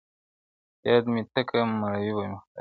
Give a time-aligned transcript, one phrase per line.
[0.81, 2.59] o ياد مي ته که، مړوي به مي خدای!